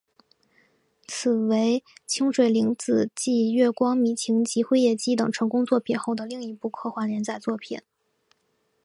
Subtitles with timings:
[1.07, 7.79] 此为清水玲子继月光迷情及辉夜姬等成功作品后的另一部科幻连载作品。